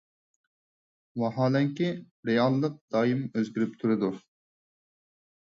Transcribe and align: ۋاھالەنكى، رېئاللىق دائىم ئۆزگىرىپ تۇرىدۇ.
ۋاھالەنكى، 1.23 1.89
رېئاللىق 2.31 2.81
دائىم 2.97 3.23
ئۆزگىرىپ 3.35 3.79
تۇرىدۇ. 3.85 4.11